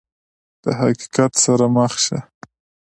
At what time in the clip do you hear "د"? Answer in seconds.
0.63-0.65